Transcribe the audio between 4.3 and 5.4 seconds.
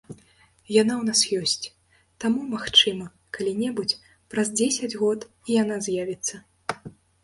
праз дзесяць год